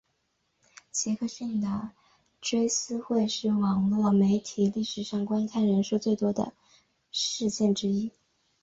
[0.89, 1.91] 杰克逊的
[2.41, 6.53] 追思会是网路媒体历史上观看人数最多的
[7.11, 8.11] 事件之一。